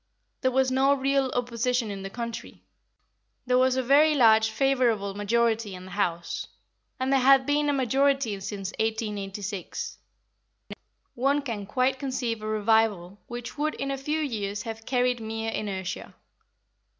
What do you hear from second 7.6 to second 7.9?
a